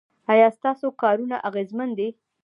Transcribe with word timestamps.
ایا 0.33 0.47
ستاسو 0.57 0.87
کارونه 1.01 1.35
اغیزمن 1.49 1.89
دي؟ 1.97 2.09